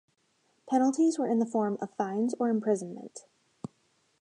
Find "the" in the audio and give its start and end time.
1.37-1.45